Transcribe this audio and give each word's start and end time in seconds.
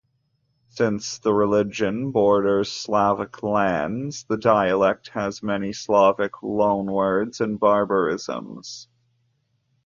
Since 0.69 1.19
the 1.19 1.31
region 1.31 2.09
borders 2.09 2.71
Slavic 2.71 3.43
lands, 3.43 4.23
the 4.23 4.35
dialect 4.37 5.09
has 5.09 5.43
many 5.43 5.73
Slavic 5.73 6.41
loanwords 6.41 7.39
and 7.39 7.59
barbarisms. 7.59 8.87